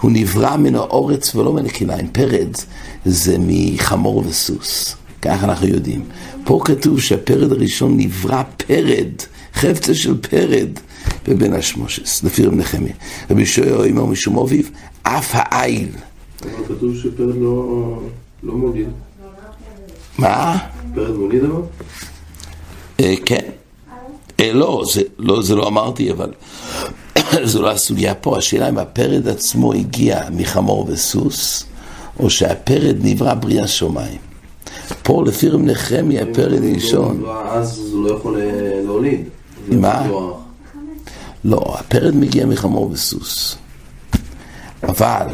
הוא 0.00 0.10
נברא 0.14 0.56
מן 0.56 0.74
הארץ 0.74 1.34
ולא 1.34 1.52
מן 1.52 1.66
הכלאיים. 1.66 2.08
פרד 2.08 2.56
זה 3.04 3.36
מחמור 3.40 4.24
וסוס, 4.26 4.96
כך 5.22 5.44
אנחנו 5.44 5.66
יודעים. 5.66 6.04
פה 6.44 6.60
כתוב 6.64 7.00
שהפרד 7.00 7.52
הראשון 7.52 7.96
נברא 7.96 8.42
פרד, 8.56 9.12
חפצה 9.54 9.94
של 9.94 10.20
פרד, 10.20 10.68
בבין 11.28 11.52
השמשות, 11.52 12.24
לפי 12.24 12.46
רב 12.46 12.54
נחמיה. 12.54 12.94
רבי 13.30 13.46
יאשיה 13.46 13.88
אומר 13.90 14.04
משום 14.04 14.38
אביו, 14.38 14.70
אף 15.02 15.30
העיל. 15.34 15.88
כתוב 16.68 16.96
שפרד 16.96 17.36
לא, 17.36 18.00
לא 18.42 18.54
מוליד. 18.54 18.88
מה? 20.18 20.58
פרד 20.94 21.16
מוליד 21.16 21.44
אבל? 21.44 21.62
אה, 23.00 23.14
כן. 23.26 23.50
אה, 24.40 24.52
לא, 24.52 24.84
זה, 24.92 25.02
לא, 25.18 25.42
זה 25.42 25.54
לא 25.54 25.68
אמרתי, 25.68 26.10
אבל 26.12 26.32
זו 27.44 27.62
לא 27.62 27.70
הסוגיה 27.70 28.14
פה. 28.14 28.38
השאלה 28.38 28.68
אם 28.68 28.78
הפרד 28.78 29.28
עצמו 29.28 29.72
הגיע 29.72 30.20
מחמור 30.32 30.86
וסוס, 30.88 31.64
או 32.20 32.30
שהפרד 32.30 32.96
נברא 33.00 33.34
בריאה 33.34 33.66
שמיים. 33.66 34.18
פה 35.02 35.22
לפי 35.26 35.48
רב 35.48 35.60
נחמיה, 35.62 36.22
הפרד 36.22 36.62
הוא 36.62 36.74
ראשון. 36.74 37.20
לא- 37.20 37.52
אז 37.52 37.78
הוא 37.92 38.08
לא 38.08 38.14
יכול 38.14 38.40
אה, 38.40 38.80
להוליד. 38.84 39.24
מה? 39.68 40.06
לא- 40.08 40.38
לא, 41.44 41.76
הפרד 41.78 42.14
מגיע 42.16 42.46
מחמור 42.46 42.90
וסוס. 42.92 43.56
אבל 44.82 45.26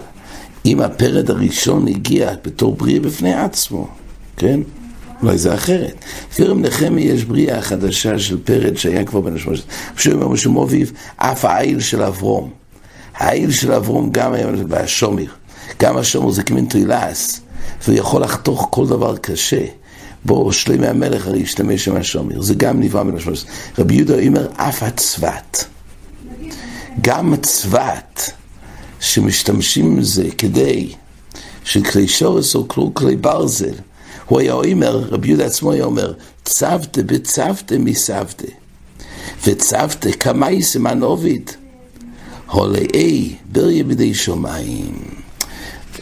אם 0.67 0.81
הפרד 0.81 1.31
הראשון 1.31 1.89
הגיע 1.89 2.33
בתור 2.45 2.75
בריאה 2.75 3.01
בפני 3.01 3.35
עצמו, 3.35 3.89
כן? 4.37 4.61
אולי 5.23 5.39
זה 5.39 5.55
אחרת. 5.55 6.05
לפי 6.31 6.45
רב 6.45 6.59
נחמיה 6.59 7.15
יש 7.15 7.25
בריאה 7.25 7.63
חדשה 7.63 8.19
של 8.19 8.39
פרד 8.45 8.77
שהיה 8.77 9.05
כבר 9.05 9.21
בן 9.21 9.35
השמונה. 9.35 9.59
פשוט 9.95 10.13
אומר 10.13 10.29
משום 10.29 10.59
אביב, 10.59 10.93
אף 11.17 11.45
העיל 11.45 11.81
של 11.81 12.03
אברום. 12.03 12.51
העיל 13.15 13.51
של 13.51 13.73
אברום 13.73 14.11
גם 14.11 14.33
היה 14.33 14.47
בשומר. 14.47 15.25
גם 15.81 15.97
השומר 15.97 16.31
זה 16.31 16.43
כמין 16.43 16.67
תוילס, 16.67 17.41
והוא 17.85 17.99
יכול 17.99 18.23
לחתוך 18.23 18.69
כל 18.71 18.87
דבר 18.87 19.17
קשה. 19.17 19.65
בו 20.25 20.53
שלמי 20.53 20.87
המלך 20.87 21.27
הרי 21.27 21.43
השתמש 21.43 21.89
עם 21.89 21.97
השומר. 21.97 22.43
זה 22.43 22.55
גם 22.55 22.81
נברא 22.81 23.03
מן 23.03 23.17
השמונה. 23.17 23.39
רבי 23.79 23.95
יהודה 23.95 24.27
אומר, 24.27 24.49
אף 24.57 24.83
הצבת. 24.83 25.65
גם 27.01 27.33
הצבת 27.33 28.31
שמשתמשים 29.01 29.97
בזה 29.97 30.25
כדי 30.39 30.93
שכלי 31.65 32.09
שורס 32.09 32.55
או 32.55 32.69
כלי 32.95 33.17
ברזל, 33.17 33.75
הוא 34.31 34.41
היה 34.41 34.53
אומר, 34.53 35.05
רבי 35.11 35.29
יהודה 35.29 35.47
עצמו 35.47 35.73
היה 35.73 35.85
אומר, 35.85 36.13
צבתה 36.45 37.03
בצבתה 37.03 37.79
מסבתה, 37.79 38.47
וצבתה 39.47 40.13
כמאי 40.13 40.63
סימן 40.63 41.03
עוביד, 41.03 41.51
הולאי 42.47 43.37
בריה 43.53 43.85
בידי 43.85 44.15
שמיים. 44.15 44.95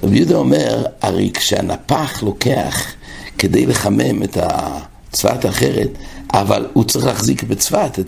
רבי 0.02 0.16
יהודה 0.16 0.36
אומר, 0.36 0.84
הרי 1.00 1.30
כשהנפח 1.34 2.22
לוקח 2.22 2.92
כדי 3.38 3.66
לחמם 3.66 4.22
את 4.22 4.36
הצבת 4.40 5.44
האחרת, 5.44 5.90
אבל 6.32 6.66
הוא 6.72 6.84
צריך 6.84 7.06
להחזיק 7.06 7.42
בצבת 7.42 7.98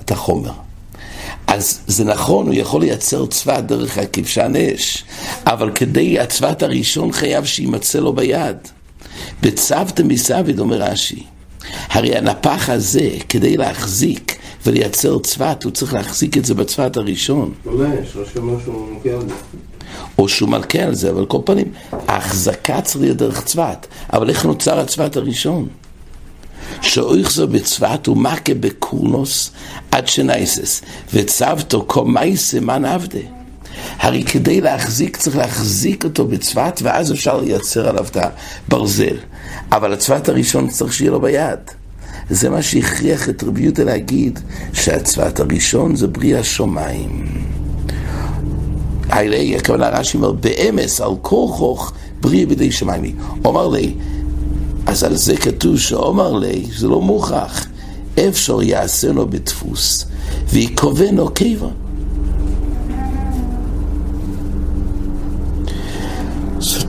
את 0.00 0.10
החומר. 0.10 0.52
אז 1.46 1.80
זה 1.86 2.04
נכון, 2.04 2.46
הוא 2.46 2.54
יכול 2.54 2.80
לייצר 2.80 3.26
צבת 3.26 3.64
דרך 3.64 3.98
הכבשן 3.98 4.52
אש, 4.56 5.04
אבל 5.46 5.70
כדי 5.74 6.20
הצבת 6.20 6.62
הראשון 6.62 7.12
חייב 7.12 7.44
שיימצא 7.44 7.98
לו 7.98 8.12
ביד. 8.12 8.56
בצוותא 9.42 10.02
מסביד, 10.02 10.58
אומר 10.58 10.82
רש"י, 10.82 11.22
הרי 11.88 12.16
הנפח 12.16 12.68
הזה, 12.68 13.10
כדי 13.28 13.56
להחזיק 13.56 14.36
ולייצר 14.66 15.18
צבת, 15.18 15.62
הוא 15.62 15.72
צריך 15.72 15.94
להחזיק 15.94 16.36
את 16.36 16.44
זה 16.44 16.54
בצבת 16.54 16.96
הראשון. 16.96 17.52
יודע, 17.66 17.88
יש 18.02 18.16
רש"י 18.16 18.38
אומר 18.38 18.60
שהוא 18.64 18.92
מוכה 18.92 19.10
על 19.10 19.28
זה. 19.28 19.34
או 20.18 20.28
שהוא 20.28 20.48
מלכה 20.48 20.78
על 20.78 20.94
זה, 20.94 21.10
אבל 21.10 21.26
כל 21.26 21.38
פנים, 21.44 21.72
ההחזקה 21.92 22.80
צריך 22.80 23.00
להיות 23.00 23.16
דרך 23.16 23.44
צבת. 23.44 23.86
אבל 24.12 24.28
איך 24.28 24.46
נוצר 24.46 24.80
הצבת 24.80 25.16
הראשון? 25.16 25.68
שאויך 26.82 27.30
זו 27.30 27.48
בצבת 27.48 28.08
ומכה 28.08 28.54
בקורנוס 28.60 29.50
עד 29.90 30.08
שנייסס, 30.08 30.82
וצוותו 31.14 31.84
קומייסה 31.84 32.60
מן 32.60 32.84
עבדה. 32.84 33.41
הרי 33.98 34.24
כדי 34.24 34.60
להחזיק, 34.60 35.16
צריך 35.16 35.36
להחזיק 35.36 36.04
אותו 36.04 36.26
בצבת, 36.26 36.80
ואז 36.82 37.12
אפשר 37.12 37.40
לייצר 37.40 37.88
עליו 37.88 38.04
את 38.04 38.16
הברזל. 38.16 39.16
אבל 39.72 39.92
הצבת 39.92 40.28
הראשון 40.28 40.68
צריך 40.68 40.92
שיהיה 40.92 41.10
לו 41.10 41.20
ביד. 41.20 41.58
זה 42.30 42.50
מה 42.50 42.62
שהכריח 42.62 43.28
את 43.28 43.42
רבי 43.42 43.62
יהודה 43.62 43.84
להגיד 43.84 44.40
שהצבת 44.72 45.40
הראשון 45.40 45.96
זה 45.96 46.06
בריאה 46.06 46.44
שמיים. 46.44 47.26
הרי 49.08 49.56
הכוונה 49.56 49.88
רש"י 49.88 50.16
אומר, 50.16 50.32
באמס 50.32 51.00
על 51.00 51.10
כורחוך 51.22 51.92
בריא 52.20 52.46
בידי 52.46 52.72
שמיים. 52.72 53.16
אומר 53.44 53.68
לי, 53.68 53.94
אז 54.86 55.04
על 55.04 55.16
זה 55.16 55.36
כתוב 55.36 55.78
שאומר 55.78 56.32
לי, 56.32 56.66
זה 56.78 56.88
לא 56.88 57.00
מוכרח, 57.00 57.66
אפשר 58.28 58.62
יעשנו 58.62 59.26
בדפוס, 59.26 60.06
ויקובנו 60.48 61.28
קיבה. 61.28 61.68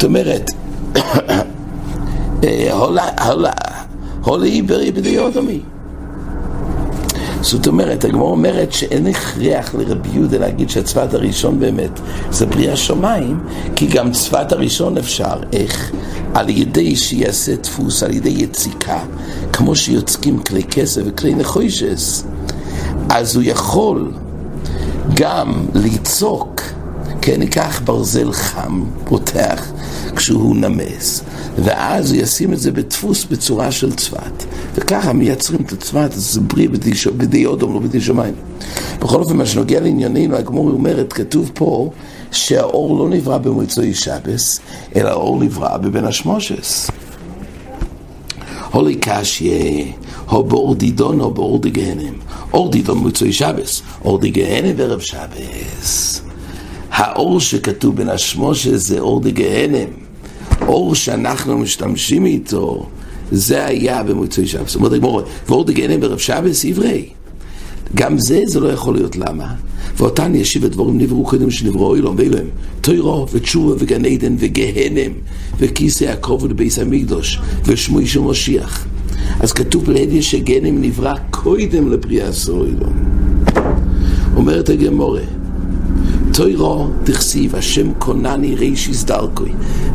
אומרת, 0.03 0.51
אה, 2.43 2.73
בריא 4.61 4.91
בידי 4.91 5.19
אודמי. 5.19 5.59
זאת 7.41 7.67
אומרת, 7.67 8.05
הגמרא 8.05 8.23
אומרת 8.23 8.73
שאין 8.73 9.07
הכרח 9.07 9.75
לרבי 9.75 10.09
יהודה 10.13 10.37
להגיד 10.37 10.69
שהצבת 10.69 11.13
הראשון 11.13 11.59
באמת 11.59 11.99
זה 12.31 12.45
בריאה 12.45 12.75
שמיים, 12.75 13.39
כי 13.75 13.87
גם 13.87 14.11
צבת 14.11 14.51
הראשון 14.51 14.97
אפשר, 14.97 15.35
איך? 15.53 15.91
על 16.33 16.49
ידי 16.49 16.95
שיעשה 16.95 17.55
דפוס, 17.55 18.03
על 18.03 18.11
ידי 18.13 18.29
יציקה, 18.29 18.99
כמו 19.53 19.75
שיוצקים 19.75 20.39
כלי 20.39 20.63
כסף 20.63 21.01
וכלי 21.05 21.35
נחושס, 21.35 22.23
אז 23.09 23.35
הוא 23.35 23.43
יכול 23.43 24.11
גם 25.13 25.65
ליצוק, 25.73 26.61
כן, 27.25 27.39
ניקח 27.39 27.81
ברזל 27.85 28.31
חם, 28.31 28.83
פותח, 29.05 29.71
כשהוא 30.15 30.55
נמס, 30.55 31.23
ואז 31.57 32.11
הוא 32.11 32.21
ישים 32.21 32.53
את 32.53 32.59
זה 32.59 32.71
בדפוס 32.71 33.25
בצורה 33.25 33.71
של 33.71 33.93
צבת, 33.93 34.45
וככה 34.75 35.13
מייצרים 35.13 35.61
את 35.61 35.71
הצבת, 35.71 36.11
זה 36.11 36.41
בריא 36.41 36.69
בידי 37.17 37.45
אודום, 37.45 37.73
לא 37.73 37.79
בידי 37.79 38.01
שמיים. 38.01 38.33
בכל 38.99 39.19
אופן, 39.19 39.37
מה 39.37 39.45
שנוגע 39.45 39.79
לענייננו, 39.79 40.35
הגמור 40.35 40.69
אומרת, 40.69 41.13
כתוב 41.13 41.51
פה 41.53 41.91
שהאור 42.31 42.99
לא 42.99 43.09
נברא 43.09 43.37
במוצאי 43.37 43.93
שבס, 43.93 44.59
אלא 44.95 45.09
האור 45.09 45.39
נברא 45.43 45.77
בבן 45.77 46.05
השמושס. 46.05 46.91
הולי 48.71 48.95
קשיה, 48.95 49.85
הו 50.29 50.43
באור 50.43 50.75
דידון 50.75 51.19
או 51.19 51.31
באור 51.31 51.59
דגהנם. 51.59 52.13
אור 52.53 52.71
דידון 52.71 52.99
במוצאי 52.99 53.33
שבס, 53.33 53.81
אור 54.05 54.19
דגהנם 54.19 54.77
בערב 54.77 54.99
שבס. 54.99 56.23
האור 57.03 57.39
שכתוב 57.39 57.95
בין 57.95 58.09
השמושס 58.09 58.87
זה 58.87 58.99
אור 58.99 59.21
דגהנם. 59.21 59.89
אור 60.61 60.95
שאנחנו 60.95 61.57
משתמשים 61.57 62.25
איתו, 62.25 62.85
זה 63.31 63.65
היה 63.65 64.03
במוצאי 64.03 64.47
שבס. 64.47 64.75
אומרת, 64.75 64.93
הגמור, 64.93 65.21
ואור 65.49 65.63
דגהנם 65.63 65.99
בערב 65.99 66.17
שבס 66.17 66.65
עברי. 66.65 67.05
גם 67.95 68.17
זה, 68.17 68.41
זה 68.45 68.59
לא 68.59 68.67
יכול 68.67 68.95
להיות 68.95 69.15
למה. 69.15 69.53
ואותן 69.97 70.35
ישיב 70.35 70.65
הדבורים 70.65 70.97
נבראו 70.97 71.23
קודם 71.23 71.51
שנבראו 71.51 71.95
אילום 71.95 72.15
ואילם. 72.17 72.45
תוירו 72.81 73.27
ותשובה 73.31 73.73
וגן 73.79 74.05
עדן 74.05 74.35
וגהנם 74.39 75.11
וכיסא 75.59 76.05
הכובד 76.05 76.53
בייס 76.53 76.79
המקדוש 76.79 77.39
ושמוי 77.65 78.07
של 78.07 78.19
משיח. 78.19 78.87
אז 79.39 79.51
כתוב 79.51 79.89
להדיה 79.89 80.21
שגהנם 80.21 80.81
נברא 80.81 81.13
קודם 81.29 81.91
לבריאה 81.91 82.31
סוילום. 82.31 82.93
אומרת 84.35 84.69
הגמורה, 84.69 85.21
תוירו 86.33 86.87
תכסיב, 87.03 87.55
השם 87.55 87.93
קונני 87.93 88.55
רישיס 88.55 89.03
דרכוי. 89.03 89.51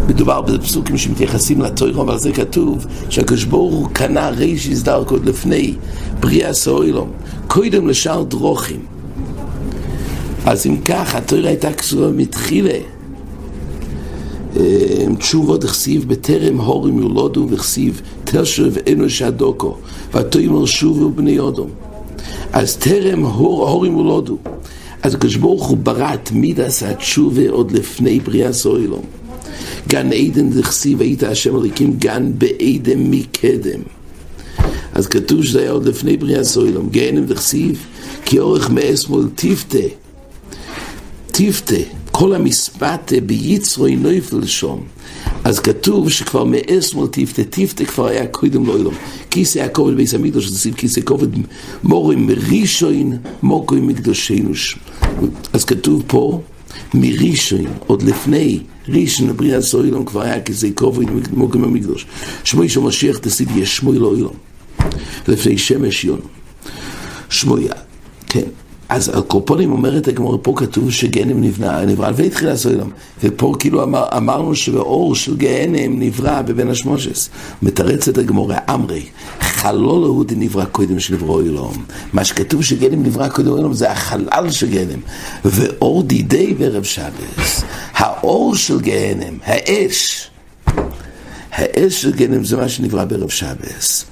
מדובר 0.08 0.40
בפסוקים 0.40 0.98
שמתייחסים 0.98 1.60
לתוירו, 1.60 2.02
אבל 2.02 2.18
זה 2.18 2.32
כתוב 2.32 2.86
שהקדוש 3.10 3.44
ברוך 3.44 3.74
הוא 3.74 3.88
קנה 3.92 4.28
רישיס 4.28 4.82
דרכוי 4.82 5.18
עוד 5.18 5.28
לפני 5.28 5.74
בריאה 6.20 6.52
סוילום, 6.52 7.10
קודם 7.46 7.88
לשאר 7.88 8.22
דרוכים. 8.22 8.80
אז 10.46 10.66
אם 10.66 10.76
כך, 10.84 11.14
התוירה 11.14 11.48
הייתה 11.48 11.72
כתובה 11.72 12.10
מתחילה. 12.10 12.78
אה, 14.56 15.04
תשובות 15.18 15.64
הכסיב 15.64 16.08
בטרם 16.08 16.60
הורים 16.60 16.98
יולודו 16.98 17.46
וכסיב 17.50 18.02
תשב 18.24 18.72
אנוש 18.92 19.22
הדוקו 19.22 19.76
ותאמר 20.14 20.66
שובו 20.66 21.10
בני 21.10 21.38
אודום 21.38 21.68
אז 22.52 22.76
טרם 22.76 23.24
הור, 23.24 23.68
הורים 23.68 23.96
יולודו 23.96 24.36
אז 25.02 25.14
הקדוש 25.14 25.36
ברוך 25.36 25.66
הוא 25.66 25.76
ברא 25.76 26.14
את 26.14 26.32
מידס 26.32 26.82
התשובה 26.82 27.50
עוד 27.50 27.72
לפני 27.72 28.20
בריאה 28.20 28.52
סוילום. 28.52 29.04
גן 29.88 30.12
עדן 30.12 30.50
דכסיב 30.50 31.00
היית 31.00 31.22
השם 31.22 31.56
הליקים 31.56 31.92
גן 31.98 32.32
בעדן 32.38 32.98
מקדם. 32.98 33.80
אז 34.92 35.06
כתוב 35.06 35.44
שזה 35.44 35.60
היה 35.60 35.70
עוד 35.70 35.84
לפני 35.88 36.16
בריאה 36.16 36.44
סוילום. 36.44 36.88
גהנם 36.90 37.26
דכסיב 37.26 37.86
כי 38.24 38.38
אורך 38.38 38.70
מאס 38.70 39.08
מול 39.08 39.28
תפתה 39.34 39.78
טיפטה, 41.32 41.74
כל 42.18 42.34
המספתה 42.34 43.20
ביצרוי 43.26 43.96
נויפל 43.96 44.46
שום. 44.46 44.84
אז 45.44 45.60
כתוב 45.60 46.10
שכבר 46.10 46.44
מאסמול 46.44 47.06
טיפטה, 47.08 47.44
טיפטה 47.44 47.84
כבר 47.84 48.06
היה 48.06 48.26
קודם 48.26 48.66
לאילום. 48.66 48.94
כיסא 49.30 49.58
היה 49.58 49.68
כובד 49.68 49.96
ביס 49.96 50.14
המקדוש, 50.14 50.46
זה 50.48 50.70
כיסא 50.76 51.00
כובד 51.04 51.28
מורים 51.82 52.26
מראשון, 52.26 53.12
מוקוי 53.42 53.80
מקדושינוש. 53.80 54.78
אז 55.52 55.64
כתוב 55.64 56.02
פה, 56.06 56.40
מראשון, 56.94 57.66
עוד 57.86 58.02
לפני 58.02 58.60
ראשון 58.88 59.28
לבריאת 59.28 59.62
סוילום 59.62 60.04
כבר 60.04 60.22
היה 60.22 60.40
כיסא 60.40 60.68
כובד 60.74 61.06
מוקוי 61.32 61.60
מקדוש. 61.60 62.06
שמוי 62.44 62.68
של 62.68 62.80
משיח 62.80 63.18
תסיד 63.18 63.48
שמוי 63.64 63.98
לאילום. 63.98 64.34
לפני 65.28 65.58
שמש 65.58 66.04
יון. 66.04 66.20
שמויה, 67.30 67.72
כן. 68.26 68.48
אז 68.88 69.08
על 69.08 69.22
קורפונים 69.22 69.72
אומרת 69.72 70.08
הגמור, 70.08 70.38
פה 70.42 70.52
כתוב 70.56 70.90
שגנם 70.90 71.42
נבנה, 71.42 71.84
נברא 71.84 72.06
על 72.06 72.14
והתחיל 72.16 72.48
הסוילם. 72.48 72.90
ופה 73.22 73.54
כאילו 73.58 73.82
אמר, 73.82 74.06
אמרנו 74.16 74.54
שבאור 74.54 75.14
של 75.14 75.36
גנם 75.36 76.00
נברא 76.00 76.42
בבין 76.42 76.70
השמושס. 76.70 77.28
מתרצת 77.62 78.18
הגמור, 78.18 78.52
אמרי, 78.70 79.06
חלול 79.40 80.08
הוא 80.08 80.24
דנברא 80.24 80.64
קודם 80.64 81.00
שנבראו 81.00 81.40
אילום. 81.40 81.84
מה 82.12 82.24
שכתוב 82.24 82.64
שגנם 82.64 83.02
נברא 83.02 83.28
קודם 83.28 83.56
אילום 83.56 83.72
זה 83.72 83.90
החלל 83.90 84.50
של 84.50 84.70
גנם. 84.70 85.00
ואור 85.44 86.02
דידי 86.02 86.54
בערב 86.54 86.82
שבס, 86.82 87.62
האור 87.94 88.56
של 88.56 88.80
גנם, 88.80 89.38
האש. 89.44 90.30
האש 91.52 92.02
של 92.02 92.12
גנם 92.12 92.44
זה 92.44 92.56
מה 92.56 92.68
שנברא 92.68 93.04
בערב 93.04 93.30
שבס. 93.30 94.04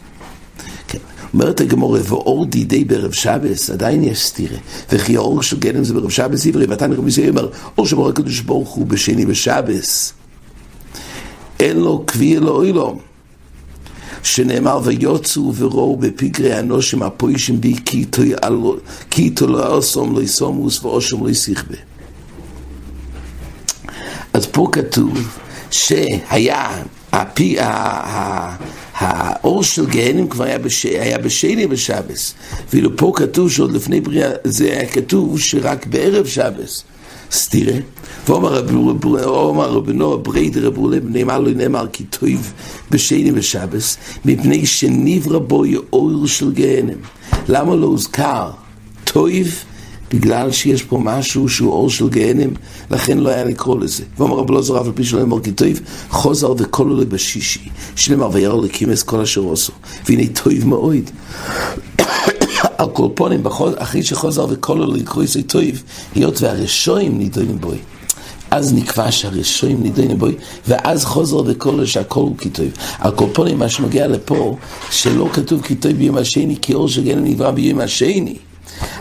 אומרת 1.35 1.61
הגמורה, 1.61 2.00
ואור 2.04 2.47
דידי 2.47 2.85
בערב 2.85 3.12
שבס, 3.12 3.71
עדיין 3.71 4.04
יש 4.04 4.26
סתירה. 4.26 4.59
וכי 4.92 5.16
האור 5.16 5.42
של 5.42 5.59
גנם 5.59 5.85
זה 5.85 5.95
בערב 5.95 6.11
שבס 6.11 6.47
עברי, 6.47 6.66
ואתה 6.66 6.87
נראה 6.87 7.02
מזה 7.02 7.28
אומר, 7.28 7.49
אור 7.78 7.87
שמור 7.87 8.09
הקדוש 8.09 8.40
ברוך 8.40 8.68
הוא 8.68 8.87
בשני 8.87 9.26
בשבס. 9.26 10.12
אין 11.61 11.76
לו 11.76 12.02
קביע 12.06 12.40
לאוילום. 12.40 12.99
שנאמר 14.23 14.80
ויוצאו 14.85 15.54
וראו 15.54 15.97
בפגרי 15.97 16.59
אנושים 16.59 17.02
הפוישים 17.02 17.61
בי 17.61 17.75
כי 17.85 18.04
איתו 19.16 19.47
לא 19.47 19.78
אסום 19.78 20.14
לא 20.14 20.23
יסומוס 20.23 20.85
ואושם 20.85 21.25
לא 21.25 21.30
יסיכבה. 21.30 21.76
אז 24.33 24.47
פה 24.47 24.68
כתוב 24.73 25.18
שהיה 25.71 26.83
הפי, 27.12 27.56
האור 28.99 29.62
של 29.62 29.87
גהנם 29.87 30.29
כבר 30.29 30.45
היה, 30.45 30.59
בש... 30.59 30.85
היה 30.85 31.19
בשני 31.19 31.67
בשבס, 31.67 32.35
ואילו 32.73 32.97
פה 32.97 33.12
כתוב 33.17 33.50
שעוד 33.50 33.73
לפני 33.73 34.00
בריאה, 34.00 34.31
זה 34.45 34.65
היה 34.65 34.87
כתוב 34.87 35.41
שרק 35.41 35.87
בערב 35.87 36.26
שבס. 36.26 36.85
סתירה. 37.33 37.79
ואומר 38.29 38.53
רבנו 39.73 40.19
ברייד 40.19 40.59
רבו 40.59 40.88
לב 40.88 41.05
נאמר 41.09 41.38
לו 41.38 41.50
נאמר 41.50 41.87
כי 41.93 42.05
טויב 42.05 42.53
בשני 42.91 43.33
בשבס, 43.33 43.97
מפני 44.25 44.67
שנברא 44.67 45.38
בו 45.38 45.65
אור 45.93 46.26
של 46.26 46.53
גהנם. 46.53 46.99
למה 47.49 47.75
לא 47.75 47.87
הוזכר 47.87 48.50
טויב? 49.05 49.65
בגלל 50.11 50.53
שיש 50.53 50.83
פה 50.83 50.99
משהו 51.03 51.49
שהוא 51.49 51.73
אור 51.73 51.91
של 51.91 52.09
גהנם, 52.09 52.51
לכן 52.91 53.19
לא 53.19 53.29
היה 53.29 53.45
לקרוא 53.45 53.81
לזה. 53.81 54.05
ואומר 54.19 54.37
רב 54.37 54.51
אלעזר 54.51 54.81
אף 54.81 54.87
על 54.87 54.93
פי 54.93 55.05
שלא 55.05 55.23
אמר 55.23 55.41
כי 55.41 55.53
טוב, 55.53 55.81
חוזר 56.11 56.55
וכל 56.59 56.89
עולה 56.89 57.05
בשישי, 57.05 57.69
שנאמר 57.97 58.29
וירא 58.33 58.63
לקימס 58.63 59.03
כל 59.03 59.21
אשר 59.21 59.53
עשו, 59.53 59.73
והנה 60.09 60.23
טוב 60.27 60.67
מאוד. 60.67 61.11
על 62.79 62.89
כל 62.93 63.09
פונים, 63.15 63.43
אחרי 63.79 64.03
שחוזר 64.03 64.47
וכל 64.51 64.79
עולה 64.79 64.97
לקרוא 64.97 65.23
איזה 65.23 65.43
טוב, 65.43 65.63
היות 66.15 66.43
והרשועים 66.43 67.19
נידונים 67.19 67.61
בוי. 67.61 67.79
אז 68.51 68.75
נקבע 68.75 69.11
שהרשועים 69.11 69.83
נידונים 69.83 70.19
בוי, 70.19 70.35
ואז 70.69 71.05
חוזר 71.05 71.43
וכל 71.47 71.85
שהכל 71.85 72.21
הוא 72.21 72.37
כי 72.39 72.51
טוב. 72.51 72.67
על 72.99 73.13
כל 73.13 73.27
פונים, 73.33 73.59
מה 73.59 73.69
שנוגע 73.69 74.07
לפה, 74.07 74.57
שלא 74.91 75.29
כתוב 75.33 75.63
כי 75.63 75.75
טוב 75.75 75.93
ביום 75.93 76.17
השני, 76.17 76.57
כי 76.63 76.75
אור 76.75 76.89
של 76.89 77.05
גהנם 77.05 77.25
נברא 77.25 77.51
ביום 77.51 77.81
השני. 77.81 78.37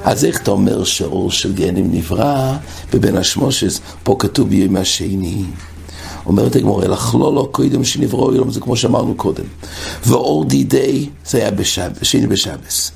אז 0.04 0.26
איך 0.26 0.42
אתה 0.42 0.52
אומר 0.52 0.84
שאור 0.84 1.32
של 1.32 1.54
גנים 1.54 1.92
נברא 1.92 2.58
בבין 2.94 3.18
השמושס? 3.18 3.80
פה 4.04 4.16
כתוב 4.20 4.50
ביום 4.50 4.76
השני. 4.76 5.44
אומרת 6.26 6.56
הגמור, 6.56 6.84
אלא 6.84 6.96
כלולו 6.96 7.48
קודם 7.48 7.84
שנבראו 7.84 8.36
יום, 8.36 8.52
זה 8.52 8.60
כמו 8.60 8.76
שאמרנו 8.76 9.16
קודם. 9.16 9.44
ואור 10.06 10.46
דידי, 10.46 11.10
זה 11.26 11.38
היה 11.38 11.52
בשב, 11.52 11.92
שני 12.02 12.28
בשבס. 12.28 12.92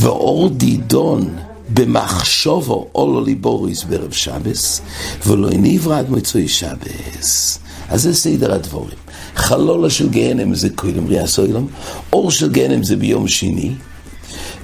ואור 0.00 0.48
דידון 0.48 1.28
במחשובו 1.74 2.88
אולו 2.94 3.20
ליבוריס 3.24 3.84
בערב 3.84 4.12
שבס, 4.12 4.80
ולא 5.26 5.48
נברא 5.52 5.98
עד 5.98 6.10
מוצאי 6.10 6.48
שבס. 6.48 7.58
אז 7.88 8.02
זה 8.02 8.14
סדר 8.14 8.54
הדבורים. 8.54 8.96
חלולה 9.36 9.90
של 9.90 10.08
גהנם 10.08 10.54
זה 10.54 10.68
קודם 10.70 11.06
ריאה 11.06 11.26
סוילום, 11.26 11.66
אור 12.12 12.30
של 12.30 12.52
גהנם 12.52 12.82
זה 12.82 12.96
ביום 12.96 13.28
שני, 13.28 13.70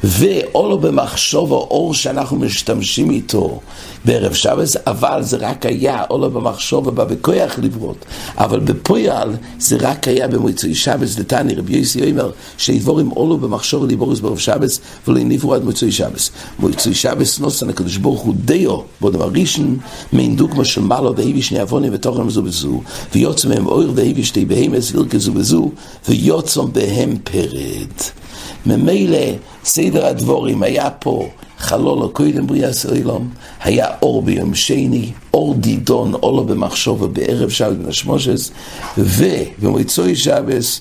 ואולו 0.05 0.79
במחשוב 0.79 1.53
האור 1.53 1.95
שאנחנו 1.95 2.37
משתמשים 2.37 3.11
איתו 3.11 3.61
בערב 4.05 4.33
שבס, 4.33 4.77
אבל 4.87 5.23
זה 5.23 5.37
רק 5.37 5.67
היה 5.67 6.05
אולו 6.11 6.31
במחשוב 6.31 6.87
ובא 6.87 7.05
בכוח 7.05 7.59
לברות, 7.59 8.05
אבל 8.37 8.61
בפועל 8.61 9.35
זה 9.59 9.77
רק 9.81 10.09
היה 10.09 10.29
במועצוי 10.29 10.75
שבס, 10.75 11.17
דתני 11.17 11.55
רבי 11.55 11.77
יוסי 11.77 12.11
אומר, 12.11 12.31
שידבורים 12.59 13.13
אולו 13.13 13.39
במחשוב 13.39 13.83
וליבורס 13.83 14.21
בערב 14.21 14.39
שבס, 14.39 14.81
ולא 15.09 15.19
הניבו 15.19 15.55
עד 15.55 15.65
מועצוי 15.65 15.93
שבס. 15.93 16.31
מועצוי 16.59 16.95
שבס 16.95 17.39
נוסן 17.39 17.69
הקדוש 17.69 17.97
ברוך 17.97 18.21
הוא 18.21 18.35
דיו, 18.45 18.79
בודם 19.01 19.21
הראשון, 19.21 19.79
מעין 20.13 20.37
דוגמה 20.37 20.65
של 20.65 20.81
מעלו 20.81 21.17
והביא 21.17 21.43
שני 21.43 21.61
עוונים 21.61 21.95
ותוכן 21.95 22.29
זו 22.29 22.43
בזו, 22.43 22.81
ויוצא 23.15 23.49
מהם 23.49 23.67
אויר 23.67 23.93
והביא 23.95 24.25
שתי 24.25 24.45
בהמס 24.45 24.95
וירכזו 24.95 25.33
בזו, 25.33 25.71
ויוצא 26.09 26.63
בהם 26.63 27.17
פרד. 27.25 28.28
ממילא 28.67 29.19
סדר 29.65 30.07
הדבורים 30.07 30.63
היה 30.63 30.91
פה 30.91 31.29
חלולו 31.59 32.11
קודם 32.11 32.47
בריאה 32.47 32.73
סוילום, 32.73 33.29
היה 33.63 33.87
אור 34.03 34.23
ביום 34.23 34.55
שני, 34.55 35.13
אור 35.35 35.55
דידון, 35.55 36.15
אולו 36.15 36.45
במחשוב 36.45 37.05
בערב 37.05 37.49
שבת 37.49 37.77
בן 37.77 37.89
השמושס, 37.89 38.51
ובמועצוי 38.99 40.17
שבס, 40.17 40.81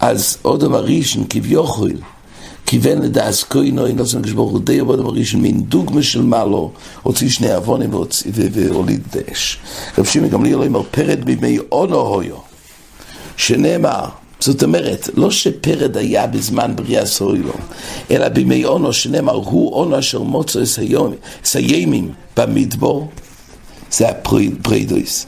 אז 0.00 0.36
אודם 0.44 0.74
הראשון 0.74 1.24
כביכול, 1.30 1.92
כיוון 2.66 3.02
לדעס 3.02 3.44
כהנו, 3.44 3.88
נוסן 3.88 4.22
כשברוך 4.22 4.50
הוא 4.50 4.60
די 4.60 4.80
עבוד 4.80 5.00
הראשון, 5.00 5.40
מין 5.40 5.62
דוגמה 5.62 6.02
של 6.02 6.22
מעלו, 6.22 6.72
הוציא 7.02 7.28
שני 7.28 7.52
עוונים 7.52 7.90
והוליד 8.32 9.00
דש. 9.12 9.58
רב 9.98 10.04
שמעון 10.04 10.30
גמליאל 10.30 10.62
אומר, 10.62 10.82
פרד 10.90 11.24
בימי 11.24 11.58
אונו 11.72 11.96
הויו, 11.96 12.36
שנאמר, 13.36 14.04
זאת 14.40 14.62
אומרת, 14.62 15.08
לא 15.14 15.30
שפרד 15.30 15.96
היה 15.96 16.26
בזמן 16.26 16.76
בריאה 16.76 17.06
סוילו, 17.06 17.52
אלא 18.10 18.28
בימי 18.28 18.64
אונו 18.64 18.92
שנאמר, 18.92 19.34
הוא 19.34 19.72
אונו 19.72 19.98
אשר 19.98 20.22
מוצו 20.22 20.60
סיימים 21.44 22.12
במדבור, 22.36 23.08
זה 23.90 24.08
הפרידויס. 24.08 25.26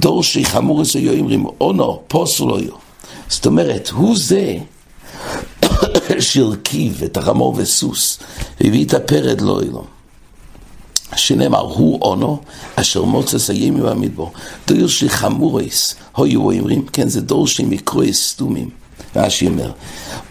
דור 0.00 0.22
שחמור 0.22 0.84
סיימים, 0.84 1.46
אונו 1.60 2.02
פוסלויו. 2.08 2.72
זאת 3.28 3.46
אומרת, 3.46 3.88
הוא 3.88 4.16
זה 4.18 4.56
שהרכיב 6.20 7.02
את 7.04 7.16
החמור 7.16 7.54
וסוס, 7.56 8.18
והביא 8.60 8.84
את 8.86 8.94
הפרד 8.94 9.40
לא 9.40 9.60
אילו. 9.60 9.95
שנאמר, 11.16 11.60
הוא 11.60 11.98
אונו, 12.02 12.38
אשר 12.76 13.04
מוצא 13.04 13.52
הימים 13.52 13.82
במדבור. 13.82 14.32
דור 14.66 14.88
של 14.88 15.08
חמורס, 15.08 15.94
היו 16.16 16.40
אומרים, 16.40 16.86
כן, 16.92 17.08
זה 17.08 17.20
דור 17.20 17.46
של 17.46 17.64
מקרואי 17.64 18.12
סתומים. 18.12 18.70
רש"י 19.16 19.46
אומר, 19.46 19.72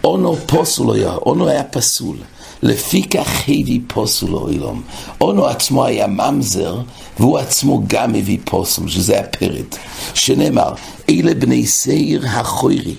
אונו 0.04 0.36
פוסול 0.46 0.96
היה, 0.96 1.14
אונו 1.14 1.48
היה 1.48 1.64
פסול. 1.64 2.16
לפי 2.62 3.02
כך 3.02 3.42
הביא 3.48 3.80
פוסול 3.86 4.34
אוילום. 4.34 4.82
אונו 5.20 5.46
עצמו 5.46 5.84
היה 5.84 6.06
ממזר, 6.06 6.80
והוא 7.18 7.38
עצמו 7.38 7.82
גם 7.86 8.14
הביא 8.14 8.38
פוסול, 8.44 8.88
שזה 8.88 9.20
הפרד. 9.20 9.74
שנאמר, 10.14 10.72
אלה 11.10 11.34
בני 11.34 11.66
שעיר 11.66 12.22
החוירי, 12.26 12.94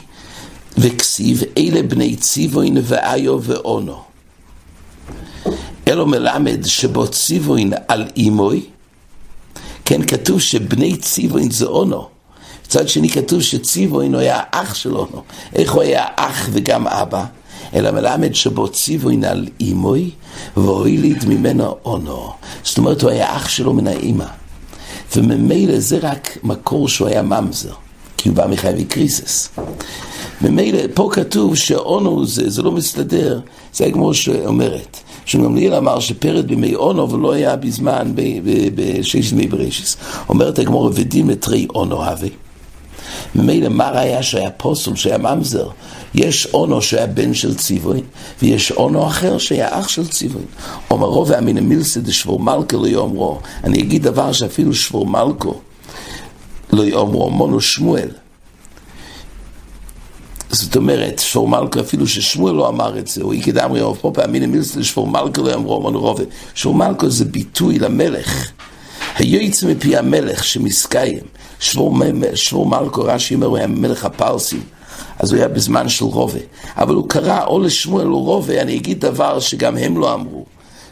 וכסיב, 0.78 1.44
אלה 1.58 1.84
בני 1.84 2.16
ציווין 2.16 2.78
ואיו 2.84 3.40
ואונו. 3.42 3.98
אלו 5.88 6.06
מלמד 6.06 6.66
שבו 6.66 7.08
ציווין 7.08 7.74
על 7.88 8.06
אימוי, 8.16 8.66
כן 9.86 10.06
כתוב 10.06 10.42
שבני 10.42 10.98
ציווין 10.98 11.52
זה 11.52 11.66
אונו. 11.66 12.08
מצד 12.66 12.88
שני 12.88 13.10
כתוב 13.10 13.42
שציווין 13.42 14.16
היה 14.16 14.40
אח 14.52 14.74
של 14.74 14.96
אונו. 14.96 15.24
איך 15.56 15.72
הוא 15.72 15.82
היה 15.82 16.06
אח 16.16 16.50
וגם 16.52 16.88
אבא? 16.88 17.26
אלא 17.74 17.92
מלמד 17.92 18.36
שבו 18.36 18.68
ציווין 18.68 19.24
על 19.24 19.48
אימוי, 19.60 20.12
והוליד 20.58 21.26
ממנו 21.28 21.76
אונו. 21.86 22.34
זאת 22.64 22.78
אומרת, 22.78 23.02
הוא 23.02 23.12
היה 23.12 23.36
אח 23.36 23.50
שלו 23.50 23.74
מן 23.74 23.88
האימא. 23.88 24.26
וממילא 25.16 25.80
זה 25.80 25.98
רק 26.02 26.38
מקור 26.44 26.90
שהוא 26.90 27.08
היה 27.08 27.22
ממזר, 27.22 27.74
כי 28.18 28.30
הוא 28.30 28.36
בא 28.36 28.48
מחייבי 28.48 28.86
קריסס. 28.86 29.50
ממילא, 30.42 30.80
פה 30.94 31.10
כתוב 31.14 31.56
שאונו 31.56 32.26
זה, 32.26 32.50
זה 32.50 32.62
לא 32.62 32.72
מסתדר, 32.72 33.40
זה 33.74 33.92
כמו 33.94 34.14
שאומרת. 34.14 34.98
רשום 35.28 35.44
גמליאל 35.44 35.74
אמר 35.74 36.00
שפרד 36.00 36.48
בימי 36.48 36.76
אונו 36.76 37.10
ולא 37.10 37.32
היה 37.32 37.56
בזמן 37.56 38.12
בשש 38.76 39.32
ימי 39.32 39.48
בראשיס. 39.48 39.98
אומרת 40.30 40.60
הגמור 40.60 40.92
ודין 40.94 41.28
לתרי 41.28 41.68
אונו 41.76 42.04
הווה. 42.06 42.30
ממילא 43.36 43.70
מה 43.70 43.90
ראיה 43.90 44.24
שהיה 44.24 44.50
פוסל, 44.52 44.96
שהיה 44.96 45.18
ממזר? 45.18 45.70
יש 46.16 46.48
אונו 46.54 46.82
שהיה 46.82 47.08
בן 47.08 47.34
של 47.34 47.56
ציווי, 47.56 48.02
ויש 48.42 48.72
אונו 48.72 49.08
אחר 49.08 49.38
שהיה 49.38 49.80
אח 49.80 49.88
של 49.88 50.08
ציווי. 50.08 50.42
אומרו 50.92 51.28
ואמינא 51.28 51.62
מילסא 51.62 52.00
דשבור 52.00 52.40
מלכו 52.40 52.78
לא 52.78 52.88
יאמרו. 52.88 53.40
אני 53.64 53.80
אגיד 53.80 54.04
דבר 54.04 54.32
שאפילו 54.32 54.74
שבור 54.74 55.06
מלכו 55.06 55.54
לא 56.74 56.84
יאמרו, 56.84 57.30
מונו 57.30 57.62
שמואל. 57.62 58.10
זאת 60.50 60.76
אומרת, 60.76 61.20
שבור 61.20 61.48
מלכו, 61.48 61.80
אפילו 61.80 62.08
ששמואל 62.08 62.56
לא 62.56 62.70
אמר 62.70 63.00
את 63.00 63.08
זה, 63.08 63.22
או 63.22 63.32
איקד 63.32 63.58
אמרי 63.58 63.82
אוף 63.82 63.98
פה 64.02 64.12
פעמין 64.14 64.46
מילסא 64.46 64.80
דשבור 64.80 65.08
מלכו 65.08 65.44
לא 65.44 65.52
יאמרו, 65.52 65.82
מונו 65.82 66.00
רובה. 66.00 66.24
שבור 66.56 66.76
מלכו 66.76 67.10
זה 67.10 67.26
ביטוי 67.26 67.80
למלך. 67.80 68.52
היועץ 69.16 69.64
מפי 69.64 69.98
המלך 69.98 70.44
שמסקיים, 70.44 71.24
שבור, 71.60 71.98
שבור 72.36 72.66
מלכו, 72.66 73.04
רש"י 73.04 73.36
אומר, 73.36 73.48
הוא 73.48 73.58
היה 73.58 73.68
מלך 73.68 74.06
הפרסים. 74.06 74.62
אז 75.20 75.32
הוא 75.32 75.40
היה 75.40 75.48
בזמן 75.48 75.90
של 75.90 76.06
רובה. 76.06 76.40
אבל 76.78 76.96
הוא 76.96 77.10
קרא 77.10 77.46
או 77.46 77.60
לשמואל 77.60 78.08
או 78.08 78.20
רובה, 78.20 78.62
אני 78.62 78.76
אגיד 78.76 79.00
דבר 79.00 79.40
שגם 79.40 79.78
הם 79.78 79.98
לא 79.98 80.14
אמרו. 80.14 80.46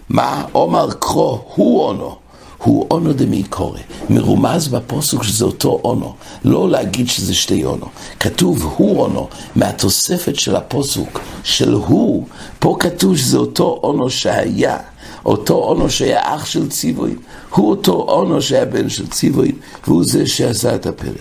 מה? 0.09 0.45
עומר 0.51 0.91
קרו, 0.99 1.41
הוא 1.55 1.81
אונו. 1.81 2.24
הוא 2.57 2.87
אונו 2.91 3.13
דמי 3.13 3.43
קורא. 3.43 3.79
מרומז 4.09 4.67
בפוסק 4.67 5.23
שזה 5.23 5.45
אותו 5.45 5.81
אונו. 5.83 6.13
לא 6.45 6.69
להגיד 6.69 7.07
שזה 7.07 7.33
שתי 7.33 7.65
אונו. 7.65 7.85
כתוב 8.19 8.73
הוא 8.77 9.01
אונו, 9.01 9.27
מהתוספת 9.55 10.35
של 10.35 10.55
הפוסק 10.55 11.19
של 11.43 11.73
הוא. 11.73 12.25
פה 12.59 12.77
כתוב 12.79 13.17
שזה 13.17 13.37
אותו 13.37 13.79
אונו 13.83 14.09
שהיה. 14.09 14.77
אותו 15.25 15.53
אונו 15.53 15.89
שהיה 15.89 16.35
אח 16.35 16.45
של 16.45 16.69
ציוויים, 16.69 17.17
הוא 17.49 17.69
אותו 17.69 17.91
אונו 17.91 18.41
שהיה 18.41 18.65
בן 18.65 18.89
של 18.89 19.07
ציוויים, 19.07 19.55
והוא 19.87 20.03
זה 20.03 20.27
שעשה 20.27 20.75
את 20.75 20.85
הפרד. 20.85 21.11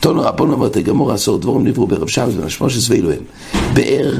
תונו 0.00 0.22
רבון 0.22 0.52
אמרת 0.52 0.76
גמור 0.76 1.12
עשור 1.12 1.38
דבורים 1.38 1.66
נבראו 1.66 1.86
ברב 1.86 2.08
שמש 2.08 2.34
ומשמושס 2.36 2.90
ואלוהים. 2.90 3.22
באר 3.74 4.12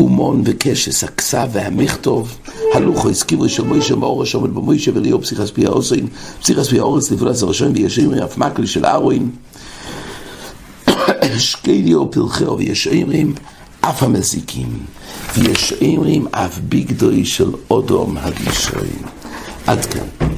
אומון 0.00 0.42
וקשס, 0.44 1.04
הכסף 1.04 1.46
והמכתוב, 1.52 2.38
הלוכו 2.74 3.10
הזכירו 3.10 3.48
של 3.48 3.64
מוישה 3.64 3.96
מאורש 3.96 4.32
שעומד 4.32 4.54
במוישה 4.54 4.90
וליאור 4.94 5.22
פסיכס 5.22 5.50
פי 5.50 5.66
האוסרים, 5.66 6.06
פסיכס 6.40 6.68
פי 6.68 6.78
האורץ 6.78 7.10
לפעולת 7.10 7.36
זרשון 7.36 7.72
וישעים 7.74 8.14
אף 8.14 8.38
מקלי 8.38 8.66
של 8.66 8.86
ארוין, 8.86 9.30
שקליו 11.38 12.10
פלחהו 12.10 12.58
וישעים 12.58 13.34
אף 13.80 14.02
המזיקים. 14.02 14.78
ויש 15.34 15.72
אומרים 15.82 16.26
אף 16.30 16.58
ביגדוי 16.58 17.24
של 17.24 17.50
אודום 17.70 18.16
הגישורים. 18.18 19.02
עד 19.66 19.84
כאן. 19.84 20.28